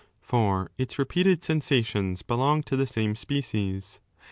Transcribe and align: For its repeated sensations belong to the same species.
For 0.23 0.71
its 0.79 0.97
repeated 0.97 1.43
sensations 1.43 2.23
belong 2.23 2.63
to 2.63 2.75
the 2.75 2.87
same 2.87 3.15
species. 3.15 3.99